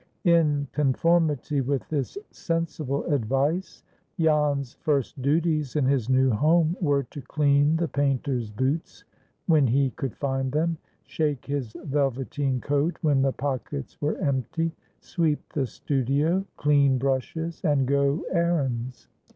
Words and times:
In 0.25 0.67
conformity 0.71 1.61
with 1.61 1.87
this 1.89 2.17
sensible 2.31 3.03
advice, 3.05 3.83
Jan's 4.19 4.73
first 4.73 5.21
duties 5.21 5.75
in 5.75 5.85
his 5.85 6.09
new 6.09 6.31
home 6.31 6.75
were 6.81 7.03
to 7.03 7.21
clean 7.21 7.75
the 7.75 7.87
painter's 7.87 8.49
boots 8.49 9.03
when 9.45 9.67
he 9.67 9.91
could 9.91 10.15
find 10.15 10.51
them, 10.51 10.79
shake 11.05 11.45
his 11.45 11.73
velveteen 11.83 12.59
coat 12.61 12.97
when 13.03 13.21
the 13.21 13.31
pockets 13.33 14.01
were 14.01 14.17
empty, 14.17 14.71
sweep 15.01 15.53
the 15.53 15.67
studio, 15.67 16.45
clean 16.57 16.97
brushes, 16.97 17.61
and 17.63 17.85
go 17.85 18.23
errands. 18.31 19.07